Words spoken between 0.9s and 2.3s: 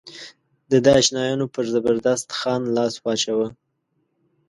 اشنایانو پر زبردست